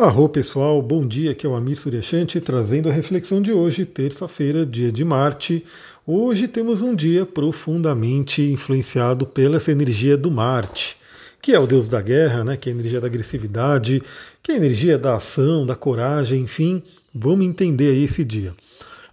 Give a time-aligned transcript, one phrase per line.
[0.00, 4.64] Arro pessoal, bom dia, aqui é o Amir Suryashanti trazendo a reflexão de hoje, terça-feira,
[4.64, 5.64] dia de Marte.
[6.06, 10.96] Hoje temos um dia profundamente influenciado pela essa energia do Marte,
[11.42, 14.00] que é o deus da guerra, né, que é a energia da agressividade,
[14.40, 16.80] que é a energia da ação, da coragem, enfim,
[17.12, 18.54] vamos entender aí esse dia.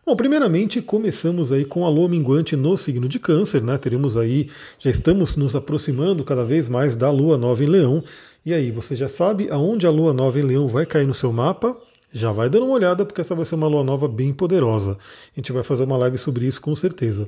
[0.06, 3.76] Bom, primeiramente começamos aí com a lua minguante no signo de câncer, né?
[3.76, 4.48] Teremos aí,
[4.78, 8.04] já estamos nos aproximando cada vez mais da lua nova em leão.
[8.46, 11.34] E aí, você já sabe aonde a lua nova em leão vai cair no seu
[11.34, 11.76] mapa?
[12.14, 14.92] Já vai dando uma olhada, porque essa vai ser uma lua nova bem poderosa.
[14.92, 17.28] A gente vai fazer uma live sobre isso com certeza.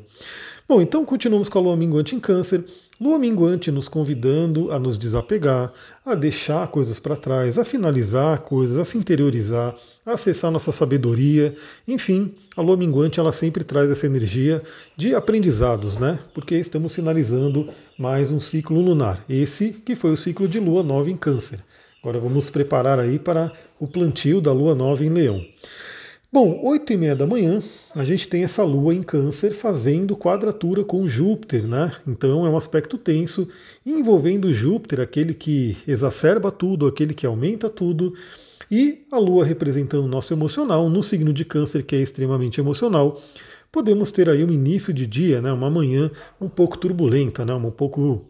[0.70, 2.64] Bom, então continuamos com a lua minguante em câncer.
[3.00, 5.72] Lua minguante nos convidando a nos desapegar,
[6.04, 11.54] a deixar coisas para trás, a finalizar coisas, a se interiorizar, a acessar nossa sabedoria.
[11.88, 14.64] Enfim, a lua minguante ela sempre traz essa energia
[14.96, 16.18] de aprendizados, né?
[16.34, 19.24] Porque estamos finalizando mais um ciclo lunar.
[19.30, 21.60] Esse que foi o ciclo de lua nova em Câncer.
[22.02, 25.40] Agora vamos preparar aí para o plantio da lua nova em Leão.
[26.30, 27.64] Bom, 8 e meia da manhã,
[27.96, 31.94] a gente tem essa lua em câncer fazendo quadratura com Júpiter, né?
[32.06, 33.48] Então é um aspecto tenso,
[33.86, 38.14] envolvendo Júpiter, aquele que exacerba tudo, aquele que aumenta tudo,
[38.70, 43.22] e a lua representando o nosso emocional, no signo de câncer, que é extremamente emocional.
[43.72, 45.54] Podemos ter aí um início de dia, né?
[45.54, 47.54] uma manhã um pouco turbulenta, né?
[47.54, 48.26] um pouco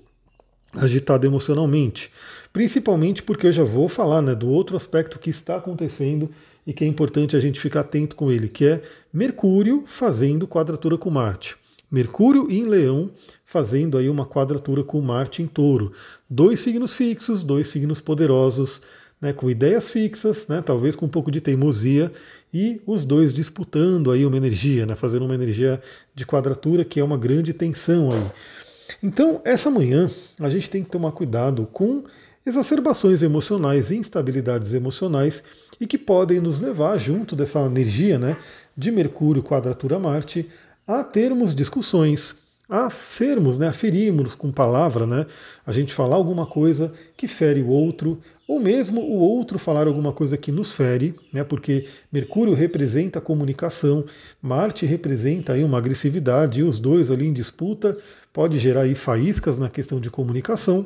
[0.76, 2.12] agitada emocionalmente.
[2.54, 6.30] Principalmente porque eu já vou falar né, do outro aspecto que está acontecendo
[6.68, 8.82] e que é importante a gente ficar atento com ele, que é
[9.14, 11.56] Mercúrio fazendo quadratura com Marte.
[11.90, 13.10] Mercúrio em Leão
[13.46, 15.94] fazendo aí uma quadratura com Marte em Touro.
[16.30, 18.82] Dois signos fixos, dois signos poderosos,
[19.22, 22.12] né, com ideias fixas, né, talvez com um pouco de teimosia,
[22.54, 25.82] e os dois disputando aí uma energia, né, fazendo uma energia
[26.14, 28.26] de quadratura que é uma grande tensão aí.
[29.02, 32.04] Então, essa manhã a gente tem que tomar cuidado com
[32.46, 35.44] exacerbações emocionais, instabilidades emocionais
[35.80, 38.38] e que podem nos levar, junto dessa energia né,
[38.76, 40.48] de Mercúrio quadratura Marte,
[40.88, 42.36] a termos discussões,
[42.70, 45.26] a sermos, né, a ferirmos com palavra, né,
[45.66, 50.14] a gente falar alguma coisa que fere o outro, ou mesmo o outro falar alguma
[50.14, 54.06] coisa que nos fere, né, porque Mercúrio representa a comunicação,
[54.42, 57.98] Marte representa aí uma agressividade, e os dois ali em disputa
[58.34, 60.86] pode gerar aí faíscas na questão de comunicação.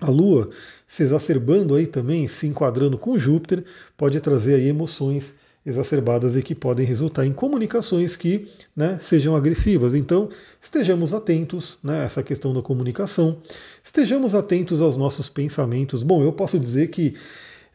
[0.00, 0.50] A Lua
[0.86, 3.64] se exacerbando aí também, se enquadrando com Júpiter,
[3.96, 5.34] pode trazer aí emoções
[5.66, 9.94] exacerbadas e que podem resultar em comunicações que né, sejam agressivas.
[9.94, 10.30] Então,
[10.62, 13.36] estejamos atentos né, a essa questão da comunicação,
[13.84, 16.02] estejamos atentos aos nossos pensamentos.
[16.02, 17.14] Bom, eu posso dizer que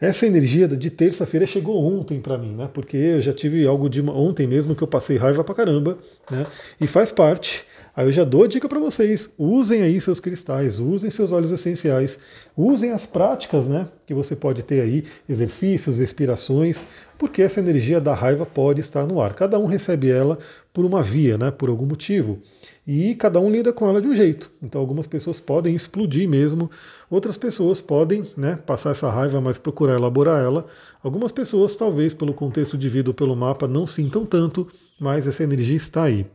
[0.02, 2.70] essa energia de terça-feira chegou ontem para mim, né?
[2.74, 5.98] Porque eu já tive algo de ontem mesmo que eu passei raiva pra caramba,
[6.30, 6.46] né?
[6.82, 7.64] E faz parte
[7.96, 11.52] Aí eu já dou a dica para vocês: usem aí seus cristais, usem seus óleos
[11.52, 12.18] essenciais,
[12.58, 16.84] usem as práticas né, que você pode ter aí, exercícios, respirações,
[17.20, 19.34] porque essa energia da raiva pode estar no ar.
[19.36, 20.40] Cada um recebe ela
[20.74, 22.40] por uma via, né, por algum motivo.
[22.86, 24.52] E cada um lida com ela de um jeito.
[24.62, 26.70] Então algumas pessoas podem explodir mesmo,
[27.12, 30.66] outras pessoas podem né, passar essa raiva, mas procurar elaborar ela.
[31.04, 34.68] Algumas pessoas, talvez pelo contexto de vida ou pelo mapa, não sintam tanto,
[35.00, 36.26] mas essa energia está aí.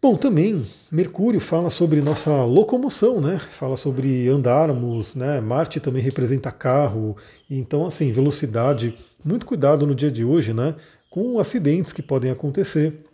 [0.00, 3.36] Bom, também Mercúrio fala sobre nossa locomoção, né?
[3.36, 5.40] Fala sobre andarmos, né?
[5.40, 7.16] Marte também representa carro,
[7.50, 8.96] então assim, velocidade.
[9.24, 10.76] Muito cuidado no dia de hoje, né?
[11.10, 13.07] Com acidentes que podem acontecer.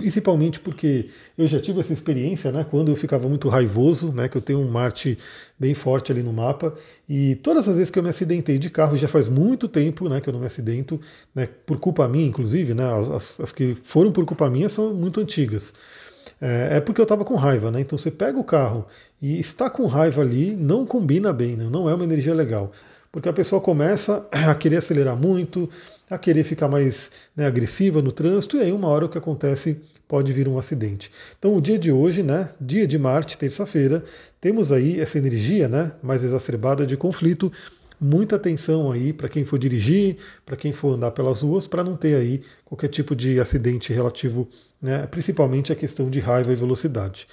[0.00, 4.36] Principalmente porque eu já tive essa experiência, né, quando eu ficava muito raivoso, né, que
[4.38, 5.18] eu tenho um Marte
[5.58, 6.74] bem forte ali no mapa,
[7.06, 10.18] e todas as vezes que eu me acidentei de carro, já faz muito tempo, né,
[10.18, 10.98] que eu não me acidento,
[11.34, 12.84] né, por culpa minha, inclusive, né,
[13.14, 15.74] as, as que foram por culpa minha são muito antigas.
[16.40, 17.80] É, é porque eu estava com raiva, né?
[17.82, 18.86] Então você pega o carro
[19.20, 21.68] e está com raiva ali, não combina bem, né?
[21.70, 22.72] não é uma energia legal.
[23.12, 25.68] Porque a pessoa começa a querer acelerar muito,
[26.08, 29.80] a querer ficar mais né, agressiva no trânsito, e aí uma hora o que acontece
[30.06, 31.10] pode vir um acidente.
[31.38, 34.02] Então o dia de hoje, né, dia de Marte, terça-feira,
[34.40, 37.52] temos aí essa energia né, mais exacerbada de conflito,
[38.00, 41.94] muita atenção aí para quem for dirigir, para quem for andar pelas ruas, para não
[41.94, 44.48] ter aí qualquer tipo de acidente relativo,
[44.82, 47.28] né, principalmente a questão de raiva e velocidade.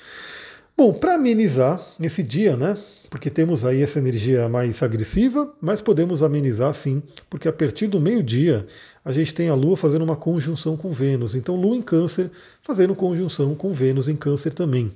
[0.78, 2.78] Bom, para amenizar esse dia, né?
[3.10, 8.00] Porque temos aí essa energia mais agressiva, mas podemos amenizar sim, porque a partir do
[8.00, 8.68] meio-dia
[9.04, 11.34] a gente tem a Lua fazendo uma conjunção com Vênus.
[11.34, 12.30] Então, Lua em Câncer
[12.62, 14.96] fazendo conjunção com Vênus em Câncer também.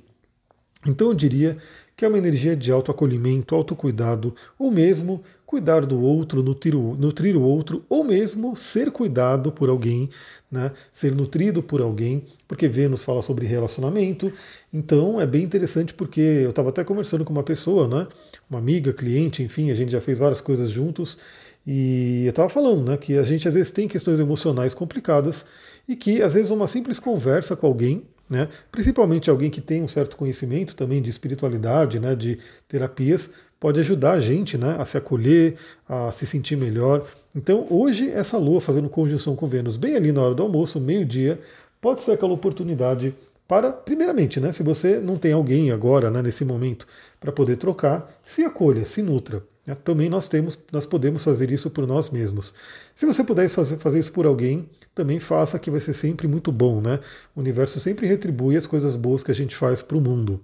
[0.86, 1.56] Então, eu diria
[1.96, 5.20] que é uma energia de autoacolhimento, autocuidado, ou mesmo
[5.52, 10.08] cuidar do outro, nutrir o, nutrir o outro, ou mesmo ser cuidado por alguém,
[10.50, 10.70] né?
[10.90, 14.32] ser nutrido por alguém, porque Vênus fala sobre relacionamento.
[14.72, 18.06] Então é bem interessante porque eu estava até conversando com uma pessoa, né?
[18.48, 21.18] uma amiga, cliente, enfim, a gente já fez várias coisas juntos.
[21.66, 25.44] E eu estava falando né, que a gente às vezes tem questões emocionais complicadas
[25.86, 28.48] e que às vezes uma simples conversa com alguém né?
[28.70, 33.30] principalmente alguém que tem um certo conhecimento também de espiritualidade, né, de terapias,
[33.60, 35.54] pode ajudar a gente né, a se acolher,
[35.88, 37.06] a se sentir melhor.
[37.34, 41.38] Então, hoje, essa lua fazendo conjunção com Vênus, bem ali na hora do almoço, meio-dia,
[41.80, 43.14] pode ser aquela oportunidade
[43.46, 46.86] para, primeiramente, né, se você não tem alguém agora, né, nesse momento,
[47.20, 49.42] para poder trocar, se acolha, se nutra.
[49.66, 49.74] Né?
[49.74, 52.54] Também nós temos, nós podemos fazer isso por nós mesmos.
[52.94, 56.52] Se você puder fazer, fazer isso por alguém, também faça que vai ser sempre muito
[56.52, 56.98] bom, né?
[57.34, 60.40] O universo sempre retribui as coisas boas que a gente faz para o mundo.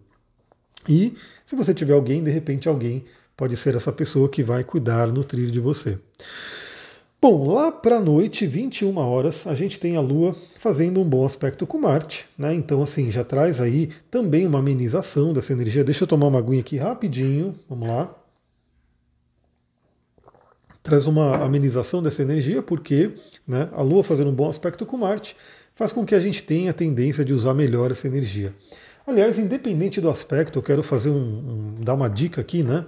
[0.88, 1.14] E
[1.44, 3.04] se você tiver alguém, de repente alguém
[3.36, 5.98] pode ser essa pessoa que vai cuidar, nutrir de você.
[7.20, 11.26] Bom, lá para a noite, 21 horas, a gente tem a Lua fazendo um bom
[11.26, 12.54] aspecto com Marte, né?
[12.54, 15.82] Então, assim, já traz aí também uma amenização dessa energia.
[15.82, 18.17] Deixa eu tomar uma aguinha aqui rapidinho, vamos lá.
[20.88, 23.10] Traz uma amenização dessa energia, porque
[23.46, 25.36] né, a Lua fazendo um bom aspecto com Marte
[25.74, 28.54] faz com que a gente tenha a tendência de usar melhor essa energia.
[29.06, 32.86] Aliás, independente do aspecto, eu quero fazer um, um dar uma dica aqui, né?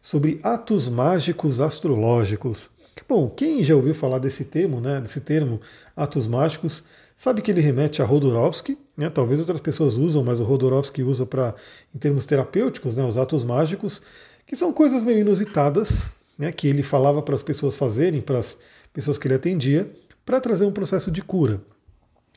[0.00, 2.70] Sobre atos mágicos astrológicos.
[3.08, 5.00] Bom, quem já ouviu falar desse termo, né?
[5.00, 5.60] Desse termo,
[5.96, 6.84] atos mágicos,
[7.16, 9.10] sabe que ele remete a Rodorovsky, né?
[9.10, 11.52] Talvez outras pessoas usam, mas o Rodorovsky usa para,
[11.92, 13.02] em termos terapêuticos, né?
[13.02, 14.00] Os atos mágicos,
[14.46, 16.50] que são coisas meio inusitadas, né?
[16.50, 18.56] Que ele falava para as pessoas fazerem, para as
[18.94, 19.90] pessoas que ele atendia,
[20.24, 21.60] para trazer um processo de cura.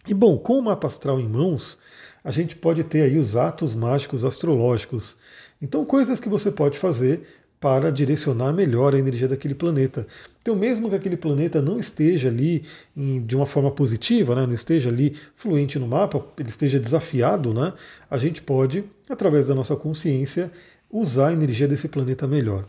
[0.05, 1.77] E bom, com o mapa astral em mãos,
[2.21, 5.15] a gente pode ter aí os atos mágicos astrológicos.
[5.61, 7.21] Então, coisas que você pode fazer
[7.61, 10.05] para direcionar melhor a energia daquele planeta.
[10.41, 12.65] Então, mesmo que aquele planeta não esteja ali
[12.95, 17.53] em, de uma forma positiva, né, não esteja ali fluente no mapa, ele esteja desafiado,
[17.53, 17.71] né,
[18.11, 20.51] a gente pode, através da nossa consciência,
[20.91, 22.65] usar a energia desse planeta melhor.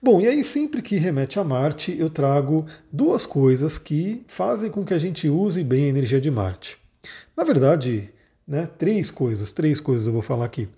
[0.00, 4.84] Bom, e aí sempre que remete a Marte, eu trago duas coisas que fazem com
[4.84, 6.78] que a gente use bem a energia de Marte.
[7.36, 8.08] Na verdade,
[8.46, 8.68] né?
[8.78, 10.68] Três coisas, três coisas eu vou falar aqui.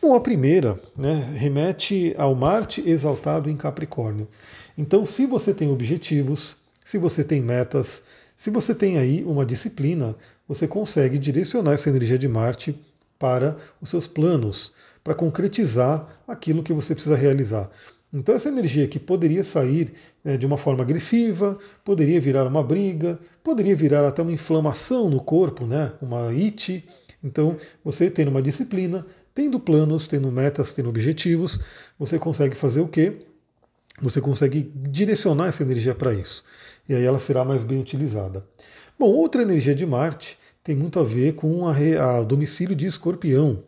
[0.00, 4.28] Bom, a primeira né, remete ao Marte exaltado em Capricórnio.
[4.76, 6.54] Então, se você tem objetivos,
[6.84, 8.04] se você tem metas,
[8.36, 10.14] se você tem aí uma disciplina,
[10.46, 12.78] você consegue direcionar essa energia de Marte
[13.18, 14.72] para os seus planos,
[15.02, 17.68] para concretizar aquilo que você precisa realizar.
[18.12, 19.92] Então, essa energia que poderia sair
[20.24, 25.20] né, de uma forma agressiva, poderia virar uma briga, poderia virar até uma inflamação no
[25.20, 26.84] corpo, né, uma it,
[27.22, 31.60] então, você tendo uma disciplina, tendo planos, tendo metas, tendo objetivos,
[31.98, 33.26] você consegue fazer o quê?
[34.00, 36.44] Você consegue direcionar essa energia para isso.
[36.88, 38.46] E aí ela será mais bem utilizada.
[38.98, 43.64] Bom, outra energia de Marte tem muito a ver com a domicílio de escorpião.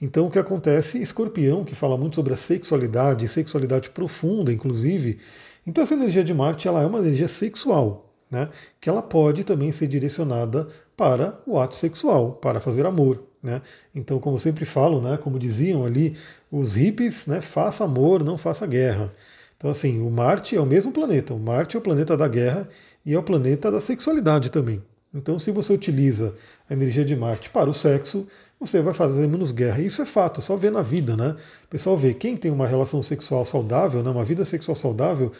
[0.00, 1.00] Então, o que acontece?
[1.00, 5.18] Escorpião, que fala muito sobre a sexualidade, sexualidade profunda, inclusive.
[5.66, 8.48] Então, essa energia de Marte ela é uma energia sexual, né?
[8.80, 13.24] que ela pode também ser direcionada para o ato sexual, para fazer amor.
[13.42, 13.60] Né?
[13.94, 16.16] Então, como sempre falo, né, como diziam ali
[16.50, 19.12] os hippies, né, faça amor, não faça guerra.
[19.56, 21.34] Então, assim, o Marte é o mesmo planeta.
[21.34, 22.68] O Marte é o planeta da guerra
[23.04, 24.82] e é o planeta da sexualidade também.
[25.12, 26.34] Então, se você utiliza
[26.68, 29.80] a energia de Marte para o sexo, você vai fazer menos guerra.
[29.80, 31.36] Isso é fato, só vê na vida, né?
[31.64, 35.32] O pessoal vê quem tem uma relação sexual saudável, né, uma vida sexual saudável,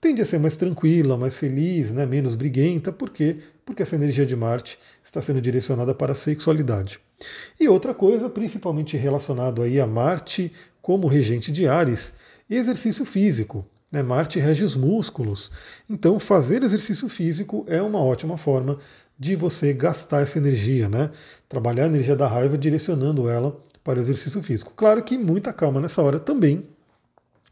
[0.00, 2.92] tende a ser mais tranquila, mais feliz, né, menos briguenta.
[2.92, 3.38] Por quê?
[3.64, 6.98] Porque essa energia de Marte está sendo direcionada para a sexualidade.
[7.58, 12.14] E outra coisa, principalmente relacionado aí a Marte como regente de Ares,
[12.50, 13.64] exercício físico.
[13.90, 14.02] Né?
[14.02, 15.50] Marte rege os músculos.
[15.88, 18.78] Então, fazer exercício físico é uma ótima forma
[19.18, 21.10] de você gastar essa energia, né?
[21.48, 24.72] Trabalhar a energia da raiva direcionando ela para o exercício físico.
[24.74, 26.66] Claro que muita calma nessa hora também,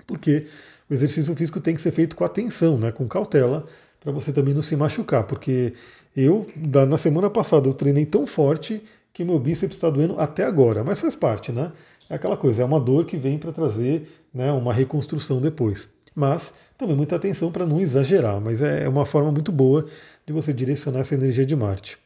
[0.07, 0.47] porque
[0.91, 3.65] o exercício físico tem que ser feito com atenção, né, com cautela,
[4.01, 5.75] para você também não se machucar, porque
[6.17, 6.47] eu,
[6.89, 10.99] na semana passada, eu treinei tão forte que meu bíceps está doendo até agora, mas
[10.99, 11.71] faz parte, né?
[12.11, 15.89] É aquela coisa, é uma dor que vem para trazer né, uma reconstrução depois.
[16.15, 19.87] Mas também muita atenção para não exagerar, mas é, é uma forma muito boa
[20.27, 21.99] de você direcionar essa energia de Marte.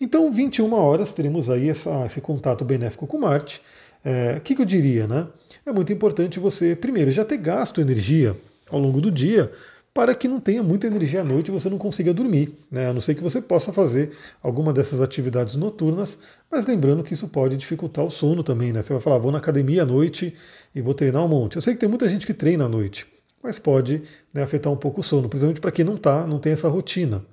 [0.00, 3.60] Então, 21 horas, teremos aí essa, esse contato benéfico com Marte.
[4.04, 5.26] É, o que, que eu diria, né?
[5.68, 8.34] é muito importante você, primeiro, já ter gasto energia
[8.70, 9.50] ao longo do dia
[9.92, 12.88] para que não tenha muita energia à noite e você não consiga dormir, né?
[12.88, 14.12] a não ser que você possa fazer
[14.42, 16.16] alguma dessas atividades noturnas,
[16.50, 18.72] mas lembrando que isso pode dificultar o sono também.
[18.72, 18.80] Né?
[18.80, 20.34] Você vai falar, vou na academia à noite
[20.74, 21.56] e vou treinar um monte.
[21.56, 23.06] Eu sei que tem muita gente que treina à noite,
[23.42, 24.02] mas pode
[24.32, 27.24] né, afetar um pouco o sono, principalmente para quem não tá, não tem essa rotina.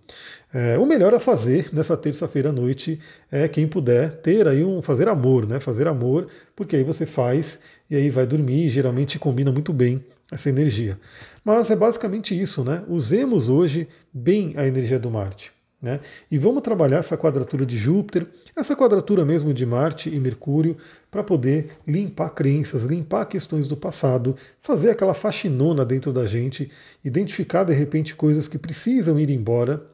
[0.54, 3.00] É, o melhor a fazer nessa terça-feira à noite
[3.32, 5.60] é quem puder ter aí um fazer amor, né?
[5.60, 7.60] Fazer amor, porque aí você faz
[7.90, 11.00] e aí vai dormir, e geralmente combina muito bem essa energia.
[11.44, 12.84] Mas é basicamente isso, né?
[12.88, 15.55] Usemos hoje bem a energia do Marte.
[15.86, 16.00] Né?
[16.32, 18.26] E vamos trabalhar essa quadratura de Júpiter,
[18.56, 20.76] essa quadratura mesmo de Marte e Mercúrio,
[21.12, 26.72] para poder limpar crenças, limpar questões do passado, fazer aquela faxinona dentro da gente,
[27.04, 29.86] identificar de repente coisas que precisam ir embora,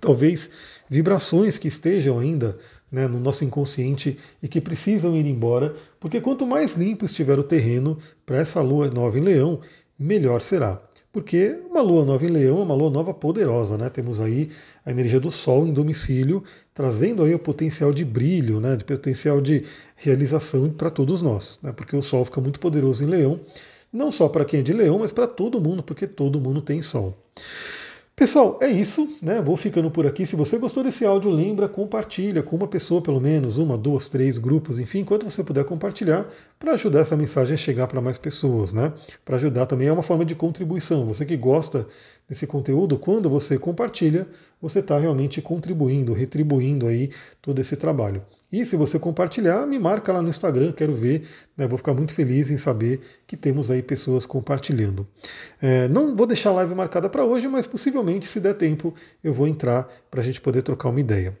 [0.00, 0.50] talvez
[0.90, 2.58] vibrações que estejam ainda
[2.90, 7.44] né, no nosso inconsciente e que precisam ir embora, porque quanto mais limpo estiver o
[7.44, 9.60] terreno para essa lua nova em Leão,
[9.96, 10.82] melhor será
[11.14, 13.88] porque uma lua nova em Leão é uma lua nova poderosa, né?
[13.88, 14.50] Temos aí
[14.84, 16.42] a energia do Sol em domicílio,
[16.74, 18.74] trazendo aí o potencial de brilho, né?
[18.74, 21.72] De potencial de realização para todos nós, né?
[21.72, 23.38] Porque o Sol fica muito poderoso em Leão,
[23.92, 26.82] não só para quem é de Leão, mas para todo mundo, porque todo mundo tem
[26.82, 27.16] Sol.
[28.16, 29.42] Pessoal, é isso, né?
[29.42, 30.24] Vou ficando por aqui.
[30.24, 34.38] Se você gostou desse áudio, lembra, compartilha com uma pessoa, pelo menos, uma, duas, três
[34.38, 36.24] grupos, enfim, enquanto você puder compartilhar,
[36.56, 38.92] para ajudar essa mensagem a chegar para mais pessoas, né?
[39.24, 41.04] Para ajudar também é uma forma de contribuição.
[41.06, 41.88] Você que gosta
[42.28, 44.28] desse conteúdo, quando você compartilha,
[44.62, 47.10] você está realmente contribuindo, retribuindo aí
[47.42, 48.22] todo esse trabalho.
[48.52, 52.12] E se você compartilhar, me marca lá no Instagram, quero ver, né, vou ficar muito
[52.12, 55.06] feliz em saber que temos aí pessoas compartilhando.
[55.60, 59.32] É, não vou deixar a live marcada para hoje, mas possivelmente, se der tempo, eu
[59.32, 61.36] vou entrar para a gente poder trocar uma ideia.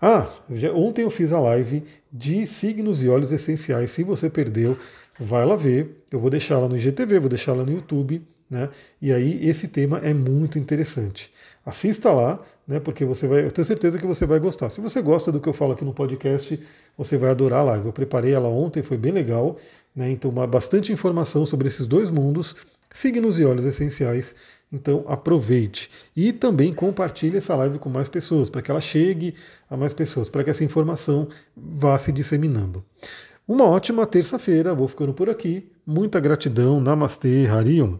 [0.00, 3.90] Ah, já, ontem eu fiz a live de signos e óleos essenciais.
[3.90, 4.76] Se você perdeu,
[5.18, 6.04] vai lá ver.
[6.10, 8.22] Eu vou deixar lá no IGTV, vou deixar lá no YouTube.
[8.48, 8.68] Né?
[9.00, 11.30] E aí esse tema é muito interessante.
[11.66, 12.78] Assista lá, né?
[12.78, 14.68] Porque você vai, eu tenho certeza que você vai gostar.
[14.68, 16.60] Se você gosta do que eu falo aqui no podcast,
[16.96, 17.86] você vai adorar a live.
[17.86, 19.56] Eu preparei ela ontem, foi bem legal,
[19.96, 20.10] né?
[20.10, 22.54] Então, bastante informação sobre esses dois mundos,
[22.92, 24.34] signos e óleos essenciais.
[24.70, 29.34] Então aproveite e também compartilhe essa live com mais pessoas, para que ela chegue
[29.70, 32.84] a mais pessoas, para que essa informação vá se disseminando.
[33.46, 35.72] Uma ótima terça-feira, vou ficando por aqui.
[35.86, 37.96] Muita gratidão, Namastê, Harion.